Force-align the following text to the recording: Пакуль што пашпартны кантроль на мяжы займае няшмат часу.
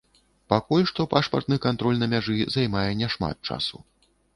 Пакуль 0.53 0.85
што 0.93 1.05
пашпартны 1.11 1.59
кантроль 1.67 2.03
на 2.03 2.11
мяжы 2.17 2.41
займае 2.59 2.91
няшмат 3.05 3.37
часу. 3.51 3.89